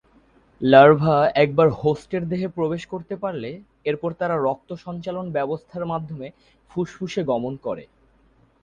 [0.61, 3.51] Larva একবার হোস্টের দেহে প্রবেশ করতে পারলে
[3.85, 6.27] এরপর তারা রক্ত সঞ্চালন ব্যবস্থার মাধ্যমে
[6.71, 7.83] ফুসফুসে গমন করে।